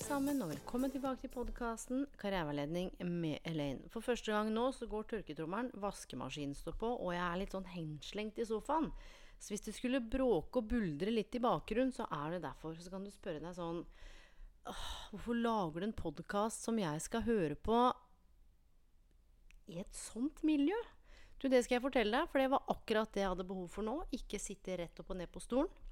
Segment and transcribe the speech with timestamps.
[0.00, 3.88] alle sammen, og velkommen tilbake til podkasten Karriereveiledning med Elaine.
[3.92, 7.66] For første gang nå så går tørketrommelen, vaskemaskinen står på, og jeg er litt sånn
[7.68, 8.88] henslengt i sofaen.
[9.36, 12.78] Så hvis det skulle bråke og buldre litt i bakgrunnen, så er det derfor.
[12.80, 13.82] Så kan du spørre deg sånn
[15.10, 17.82] Hvorfor lager du en podkast som jeg skal høre på
[19.68, 20.80] i et sånt miljø?
[21.40, 23.84] Du, det skal jeg fortelle deg, for det var akkurat det jeg hadde behov for
[23.84, 24.00] nå.
[24.16, 25.89] Ikke sitte rett opp og ned på stolen.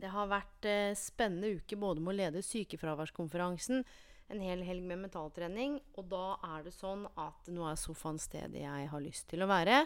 [0.00, 3.84] Det har vært eh, spennende uke både med å lede sykefraværskonferansen,
[4.32, 8.62] en hel helg med mentaltrening, og da er det sånn at nå er sofaen stedet
[8.62, 9.82] jeg har lyst til å være.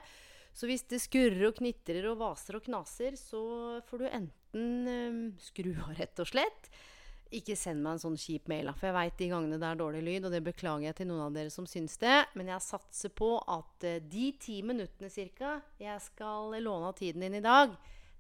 [0.56, 3.40] Så hvis det skurrer og knitrer og vaser og knaser, så
[3.88, 6.70] får du enten eh, skru av, rett og slett.
[7.34, 10.00] Ikke send meg en sånn kjip mail, for jeg veit de gangene det er dårlig
[10.06, 12.20] lyd, og det beklager jeg til noen av dere som syns det.
[12.38, 17.27] Men jeg satser på at eh, de ti minuttene cirka jeg skal låne av tiden
[17.27, 17.74] din i dag,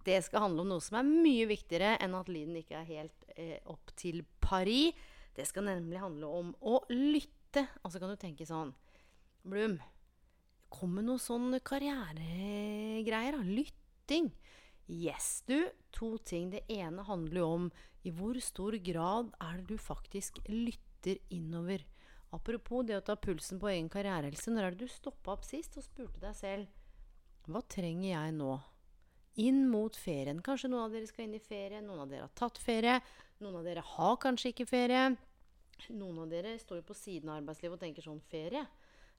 [0.06, 3.30] det skal handle om noe som er mye viktigere enn at lyden ikke er helt
[3.34, 4.90] eh, opp til pari.
[5.36, 7.66] Det skal nemlig handle om å lytte.
[7.82, 8.74] Og så kan du tenke sånn
[9.46, 9.76] Blum,
[10.74, 13.42] kom med noe sånn karrieregreier, da.
[13.42, 14.32] Lytting.
[14.90, 15.68] Yes, du.
[15.94, 16.50] To ting.
[16.54, 17.68] Det ene handler jo om
[18.06, 21.82] i hvor stor grad er det du faktisk lytter innover.
[22.34, 24.50] Apropos det å ta pulsen på egen karrierehelse.
[24.50, 26.74] Når er det du stoppa opp sist og spurte deg selv
[27.46, 28.56] hva trenger jeg nå?
[29.42, 30.40] Inn mot ferien.
[30.44, 32.98] Kanskje noen av dere skal inn i ferie, noen av dere har tatt ferie,
[33.42, 35.10] noen av dere har kanskje ikke ferie.
[35.92, 38.64] Noen av dere står jo på siden av arbeidslivet og tenker sånn ferie.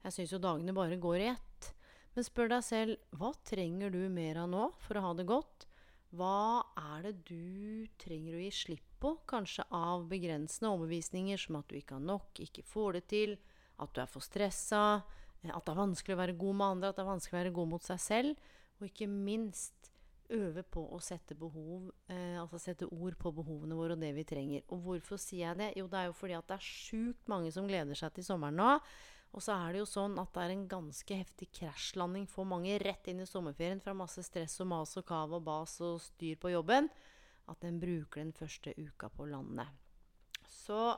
[0.03, 1.71] Jeg syns jo dagene bare går i ett.
[2.17, 5.67] Men spør deg selv hva trenger du mer av nå for å ha det godt?
[6.17, 6.63] Hva
[6.95, 11.77] er det du trenger å gi slipp på, kanskje av begrensende overbevisninger som at du
[11.77, 13.35] ikke har nok, ikke får det til,
[13.77, 14.83] at du er for stressa,
[15.45, 17.55] at det er vanskelig å være god med andre, at det er vanskelig å være
[17.59, 18.47] god mot seg selv,
[18.79, 19.76] og ikke minst
[20.33, 24.25] øve på å sette behov, eh, altså sette ord på behovene våre og det vi
[24.27, 24.65] trenger.
[24.73, 25.69] Og hvorfor sier jeg det?
[25.79, 28.59] Jo, det er jo fordi at det er sjukt mange som gleder seg til sommeren
[28.59, 28.71] nå.
[29.35, 32.77] Og så er det jo sånn at det er en ganske heftig krasjlanding for mange
[32.81, 36.39] rett inn i sommerferien fra masse stress og mas og kav og bas og styr
[36.41, 36.87] på jobben,
[37.47, 39.67] at en bruker den første uka på landet.
[40.47, 40.95] Så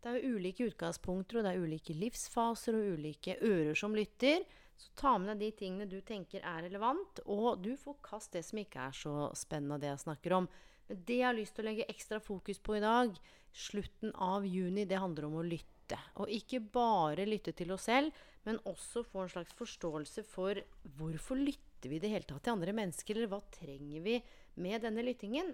[0.00, 4.44] det er jo ulike utgangspunkter, og det er ulike livsfaser og ulike ører som lytter.
[4.80, 8.40] Så ta med deg de tingene du tenker er relevant, og du får kast det
[8.46, 10.48] som ikke er så spennende det jeg snakker om.
[10.88, 13.12] Men det jeg har lyst til å legge ekstra fokus på i dag,
[13.52, 15.98] slutten av juni, det handler om å lytte.
[16.22, 18.14] Og ikke bare lytte til oss selv,
[18.46, 20.62] men også få en slags forståelse for
[20.96, 24.16] hvorfor lytter vi i det hele tatt til andre mennesker, eller hva trenger vi
[24.64, 25.52] med denne lyttingen?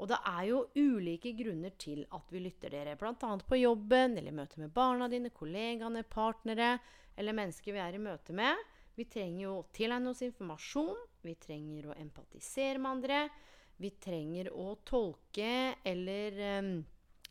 [0.00, 2.96] Og det er jo ulike grunner til at vi lytter dere.
[2.96, 3.14] Bl.a.
[3.20, 6.78] på jobben, eller i møte med barna dine, kollegaene, partnere
[7.20, 8.56] eller mennesker vi er i møte med.
[8.96, 10.96] Vi trenger jo å tilegne oss informasjon.
[11.24, 13.20] Vi trenger å empatisere med andre.
[13.80, 16.72] Vi trenger å tolke eller um,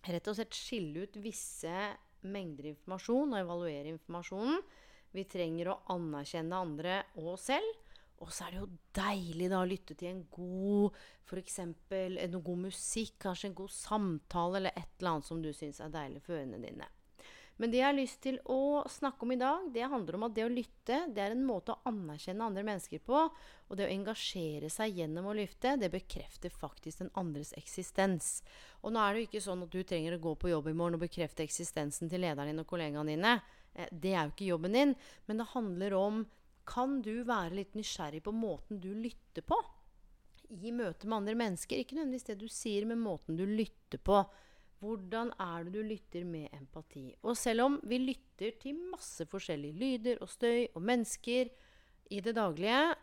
[0.10, 1.74] rett og slett skille ut visse
[2.30, 4.62] mengder informasjon og evaluere informasjonen.
[5.14, 7.79] Vi trenger å anerkjenne andre og oss selv.
[8.20, 8.70] Og så er det jo
[9.00, 10.96] deilig da å lytte til en god
[11.30, 11.60] f.eks.
[11.64, 15.94] noe god musikk, kanskje en god samtale eller et eller annet som du syns er
[15.94, 16.90] deilig for ørene dine.
[17.60, 20.36] Men det jeg har lyst til å snakke om i dag, det handler om at
[20.38, 23.26] det å lytte det er en måte å anerkjenne andre mennesker på.
[23.68, 28.38] Og det å engasjere seg gjennom å lytte, det bekrefter faktisk den andres eksistens.
[28.80, 30.76] Og nå er det jo ikke sånn at du trenger å gå på jobb i
[30.80, 33.36] morgen og bekrefte eksistensen til lederen din og kollegaene dine.
[33.76, 34.96] Eh, det er jo ikke jobben din.
[35.28, 36.24] Men det handler om
[36.70, 39.58] kan du være litt nysgjerrig på måten du lytter på?
[40.50, 41.78] I møte med andre mennesker.
[41.78, 44.22] Ikke nødvendigvis det du sier, men måten du lytter på.
[44.80, 47.10] Hvordan er det du lytter med empati?
[47.28, 51.52] Og selv om vi lytter til masse forskjellige lyder og støy og mennesker
[52.10, 52.96] i det daglige,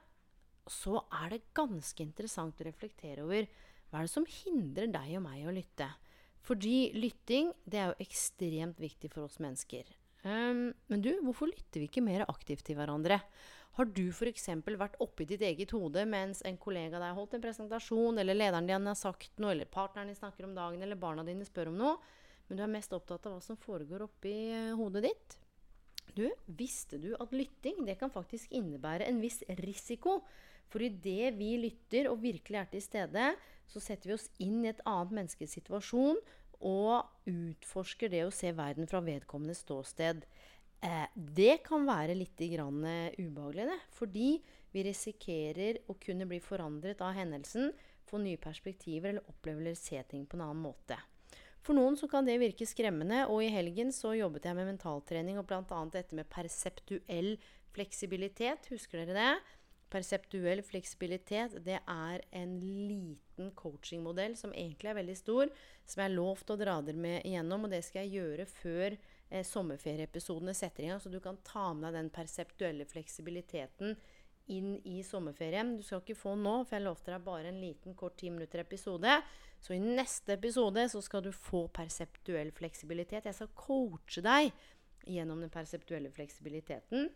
[0.67, 3.47] så er det ganske interessant å reflektere over
[3.91, 5.87] hva er det som hindrer deg og meg å lytte.
[6.47, 9.87] Fordi lytting det er jo ekstremt viktig for oss mennesker.
[10.27, 13.21] Um, men du, hvorfor lytter vi ikke mer aktivt til hverandre?
[13.77, 14.49] Har du f.eks.
[14.65, 18.67] vært oppi ditt eget hode mens en kollega deg har holdt en presentasjon, eller lederen
[18.67, 21.77] din har sagt noe, eller partneren din snakker om dagen, eller barna dine spør om
[21.79, 21.97] noe,
[22.49, 25.37] men du er mest opptatt av hva som foregår oppi eh, hodet ditt?
[26.17, 30.23] Du, visste du at lytting det kan faktisk innebære en viss risiko?
[30.73, 33.29] For idet vi lytter og virkelig er til stede,
[33.69, 36.19] så setter vi oss inn i et annet menneskes situasjon
[36.61, 40.25] og utforsker det å se verden fra vedkommende ståsted.
[40.81, 43.81] Eh, det kan være litt grann, eh, ubehagelig, det.
[43.97, 44.31] Fordi
[44.73, 47.73] vi risikerer å kunne bli forandret av hendelsen,
[48.07, 50.99] få nye perspektiver eller oppleve eller se ting på en annen måte.
[51.67, 55.41] For noen så kan det virke skremmende, og i helgen så jobbet jeg med mentaltrening
[55.41, 55.81] og bl.a.
[55.91, 57.35] dette med perseptuell
[57.75, 58.69] fleksibilitet.
[58.71, 59.56] Husker dere det?
[59.93, 65.53] Perseptuell fleksibilitet det er en liten coachingmodell som egentlig er veldig stor,
[65.87, 68.97] som jeg har lovt å dra dere med igjennom, og det skal jeg gjøre før
[68.97, 73.95] eh, sommerferieepisodene setter i gang, så du kan ta med deg den perseptuelle fleksibiliteten
[74.53, 75.77] inn i sommerferien.
[75.79, 78.63] Du skal ikke få nå, for jeg lovte deg bare en liten kort ti minutter
[78.63, 79.19] episode.
[79.63, 83.27] Så i neste episode så skal du få perseptuell fleksibilitet.
[83.27, 84.51] Jeg skal coache deg
[85.07, 87.11] gjennom den perseptuelle fleksibiliteten.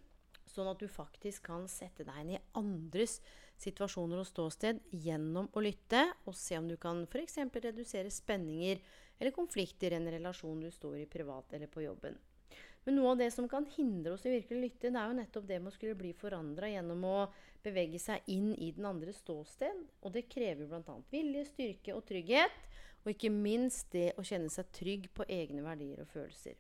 [0.51, 3.21] Sånn at du faktisk kan sette deg inn i andres
[3.61, 7.39] situasjoner og ståsted gjennom å lytte, og se om du kan f.eks.
[7.55, 8.81] redusere spenninger
[9.21, 12.17] eller konflikter i en relasjon du står i privat eller på jobben.
[12.87, 15.47] Men noe av det som kan hindre oss i virkelig lytte, det er jo nettopp
[15.47, 17.19] det med å skulle bli forandra gjennom å
[17.63, 19.85] bevege seg inn i den andres ståsted.
[20.01, 20.97] Og det krever bl.a.
[21.13, 22.57] vilje, styrke og trygghet.
[23.05, 26.57] Og ikke minst det å kjenne seg trygg på egne verdier og følelser.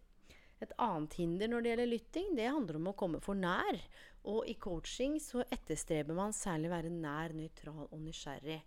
[0.60, 3.78] Et annet hinder når det gjelder lytting, det handler om å komme for nær.
[4.28, 8.60] Og i coaching så etterstreber man særlig å være nær, nøytral og nysgjerrig.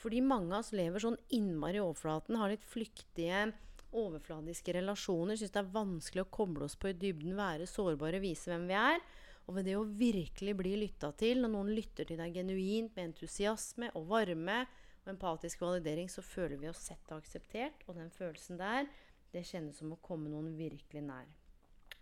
[0.00, 3.48] Fordi mange av oss lever sånn innmari i overflaten, har litt flyktige
[3.90, 8.52] overfladiske relasjoner, syns det er vanskelig å koble oss på i dybden, være sårbare, vise
[8.52, 9.02] hvem vi er.
[9.48, 13.10] Og ved det å virkelig bli lytta til, når noen lytter til deg genuint med
[13.10, 14.62] entusiasme og varme
[15.02, 17.82] og empatisk validering, så føler vi oss sett og akseptert.
[17.88, 18.86] Og den følelsen der,
[19.34, 21.26] det kjennes som å komme noen virkelig nær.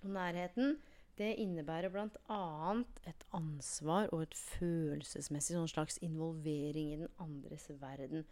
[0.04, 0.76] Og nærheten,
[1.18, 2.74] det innebærer bl.a.
[3.10, 8.22] et ansvar og et følelsesmessig sånn slags involvering i den andres verden.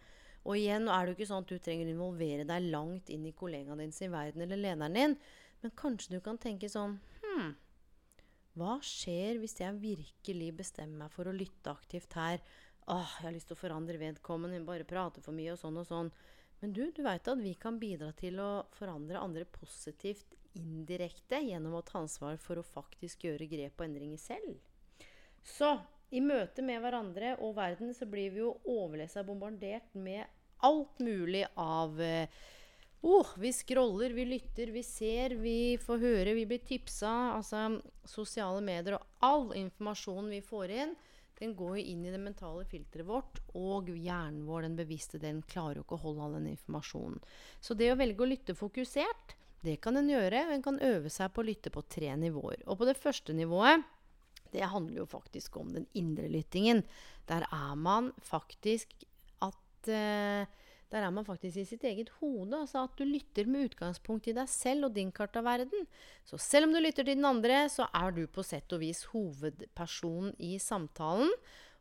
[0.46, 3.26] Og igjen er det jo ikke sånn at du trenger å involvere deg langt inn
[3.26, 5.16] i kollegaen din sin verden eller lederen din,
[5.62, 7.56] men kanskje du kan tenke sånn Hm,
[8.56, 12.38] hva skjer hvis jeg virkelig bestemmer meg for å lytte aktivt her?
[12.86, 15.88] Åh, jeg har lyst til å forandre vedkommende, bare prate for mye og sånn og
[15.88, 16.12] sånn.
[16.62, 21.76] Men du, du veit at vi kan bidra til å forandre andre positivt indirekte gjennom
[21.78, 24.56] å ta ansvar for å faktisk gjøre grep og endringer selv.
[25.46, 25.76] Så
[26.14, 30.24] i møte med hverandre og verden så blir vi jo overlesa bombardert med
[30.64, 32.00] alt mulig av
[33.06, 37.12] oh, Vi scroller, vi lytter, vi ser, vi får høre, vi blir tipsa.
[37.36, 40.94] Altså sosiale medier og all informasjonen vi får inn,
[41.38, 43.40] den går jo inn i det mentale filteret vårt.
[43.54, 47.20] Og hjernen vår, den bevisste, den klarer jo ikke å holde all den informasjonen.
[47.60, 50.46] Så det å velge å lytte fokusert, det kan en gjøre.
[50.54, 52.62] En kan øve seg på å lytte på tre nivåer.
[52.66, 53.84] Og på det første nivået
[54.52, 56.84] det handler jo faktisk om den indre lyttingen.
[57.28, 58.94] Der er man faktisk
[59.44, 60.46] at uh,
[60.92, 62.54] der er man faktisk i sitt eget hode.
[62.54, 65.86] Altså at du lytter med utgangspunkt i deg selv og din kart av verden.
[66.24, 69.02] Så selv om du lytter til den andre, så er du på sett og vis
[69.10, 71.32] hovedpersonen i samtalen.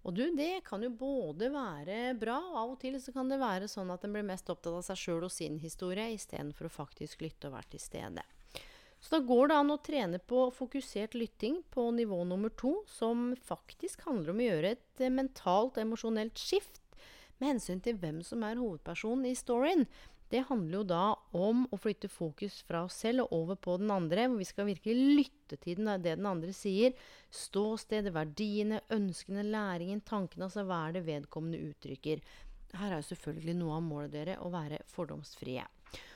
[0.06, 3.42] Og du, det kan jo både være bra, og av og til så kan det
[3.42, 6.76] være sånn at en blir mest opptatt av seg sjøl og sin historie, istedenfor å
[6.76, 8.26] faktisk lytte og være til stede.
[9.02, 13.32] Så da går det an å trene på fokusert lytting på nivå nummer to, som
[13.46, 16.82] faktisk handler om å gjøre et eh, mentalt emosjonelt skift
[17.38, 19.86] med hensyn til hvem som er hovedpersonen i storyen.
[20.36, 21.04] Det handler jo da
[21.40, 24.68] om å flytte fokus fra oss selv og over på den andre, hvor vi skal
[24.68, 26.92] virkelig lytte til den, det den andre sier.
[27.32, 30.50] Ståstedet, verdiene, ønskene, læringen, tankene.
[30.50, 32.26] Altså hva er det vedkommende uttrykker.
[32.76, 35.64] Her er jo selvfølgelig noe av målet dere å være fordomsfrie.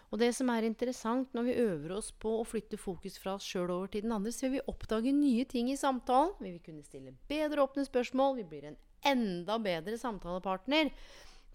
[0.10, 3.48] Og det som er interessant når vi øver oss på å flytte fokus fra oss
[3.48, 6.36] sjøl over til den andre, så vil vi oppdage nye ting i samtalen.
[6.42, 8.42] Vi vil kunne stille bedre åpne spørsmål.
[8.42, 10.92] Vi blir en enda bedre samtalepartner.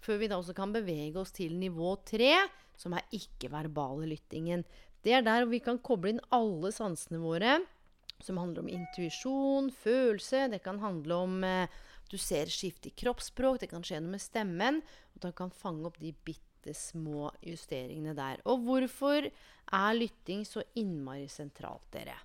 [0.05, 2.33] Før vi da også kan bevege oss til nivå tre,
[2.77, 4.65] som er ikke-verbale lyttingen.
[5.01, 7.57] Det er der vi kan koble inn alle sansene våre,
[8.21, 10.45] som handler om intuisjon, følelse.
[10.53, 11.73] Det kan handle om eh,
[12.09, 14.81] du ser skift i kroppsspråk, det kan skje noe med stemmen.
[15.15, 18.41] Og da kan fange opp de bitte små justeringene der.
[18.49, 22.17] Og hvorfor er lytting så innmari sentralt, dere?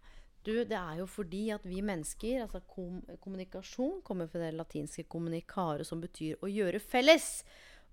[0.46, 5.04] Du, det er jo fordi at vi mennesker Altså kom, kommunikasjon kommer fra det latinske
[5.04, 7.44] 'communicare', som betyr å gjøre felles.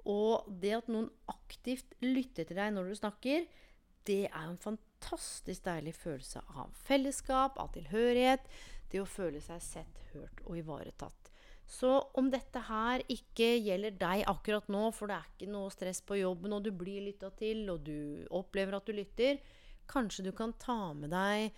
[0.08, 3.48] Og det at noen aktivt lytter til deg når du snakker,
[4.08, 8.48] det er jo en fantastisk deilig følelse av fellesskap, av tilhørighet.
[8.88, 11.32] Det å føle seg sett, hørt og ivaretatt.
[11.68, 16.00] Så om dette her ikke gjelder deg akkurat nå, for det er ikke noe stress
[16.00, 19.42] på jobben, og du blir lytta til, og du opplever at du lytter,
[19.92, 21.52] kanskje du kan ta med deg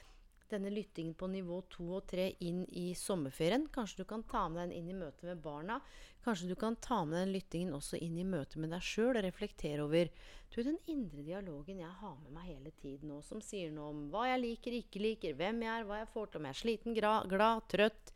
[0.52, 3.68] denne lyttingen på nivå to og tre inn i sommerferien.
[3.74, 5.80] Kanskje du kan ta med den inn i møte med barna.
[6.26, 9.24] Kanskje du kan ta med den lyttingen også inn i møte med deg sjøl og
[9.24, 10.12] reflektere over
[10.50, 14.06] du, den indre dialogen jeg har med meg hele tiden nå, som sier noe om
[14.10, 16.62] hva jeg liker, ikke liker, hvem jeg er, hva jeg får til, om jeg er
[16.64, 18.14] sliten, glad, trøtt,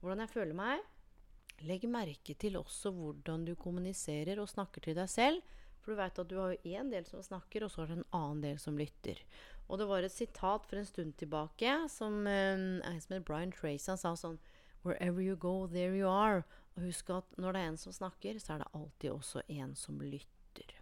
[0.00, 0.82] hvordan jeg føler meg.
[1.66, 5.54] Legg merke til også hvordan du kommuniserer og snakker til deg selv.
[5.88, 7.94] For du veit at du har jo én del som snakker, og så har du
[7.94, 9.22] en annen del som lytter.
[9.72, 13.54] Og det var et sitat for en stund tilbake som eh, en som het Brian
[13.56, 14.36] Tracy han sa sånn
[14.84, 16.44] Wherever you go, there you are.
[16.76, 19.72] Og husk at når det er en som snakker, så er det alltid også en
[19.80, 20.76] som lytter.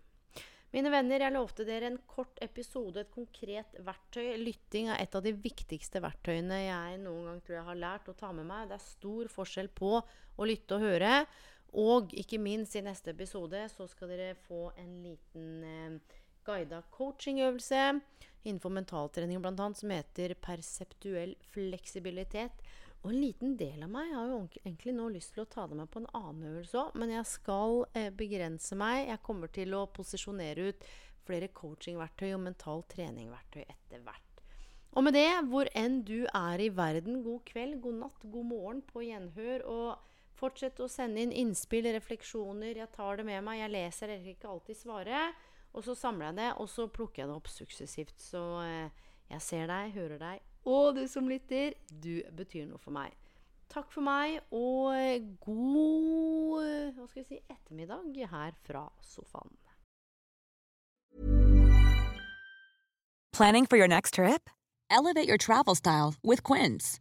[0.75, 4.35] Mine venner, jeg lovte dere en kort episode, et konkret verktøy.
[4.43, 8.19] Lytting er et av de viktigste verktøyene jeg noen gang tror jeg har lært å
[8.19, 8.67] ta med meg.
[8.67, 11.21] Det er stor forskjell på å lytte og høre.
[11.75, 17.83] Og ikke minst i neste episode så skal dere få en liten eh, guida coachingøvelse
[18.47, 19.69] innenfor mentaltrening bl.a.
[19.75, 22.63] som heter perseptuell fleksibilitet.
[23.03, 25.77] Og en liten del av meg har jo egentlig nå lyst til å ta det
[25.79, 29.05] med på en annen øvelse òg, men jeg skal eh, begrense meg.
[29.11, 30.89] Jeg kommer til å posisjonere ut
[31.27, 34.23] flere coachingverktøy og mental treningverktøy etter hvert.
[34.97, 38.79] Og med det, hvor enn du er i verden, god kveld, god natt, god morgen,
[38.89, 39.67] på gjenhør.
[39.69, 42.77] Og fortsett å sende inn innspill, refleksjoner.
[42.83, 43.63] Jeg tar det med meg.
[43.63, 45.29] Jeg leser dere ikke alltid svare.
[45.77, 48.21] Og så samler jeg det, og så plukker jeg det opp suksessivt.
[48.21, 52.95] Så eh, jeg ser deg, hører deg og du som lytter, du betyr noe for
[52.95, 53.15] meg.
[53.71, 59.55] Takk for meg, og god hva skal jeg si, ettermiddag her fra sofaen.
[63.33, 64.49] Planning for your next trip?
[64.91, 67.01] Elevate your travel style with Quince.